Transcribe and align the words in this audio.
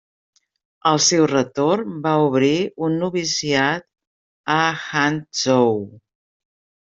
Al 0.91 1.01
seu 1.07 1.25
retorn 1.31 1.99
va 2.05 2.13
obrir 2.29 2.53
un 2.87 2.95
noviciat 3.03 3.85
a 4.55 4.57
Hangzhou. 4.87 5.79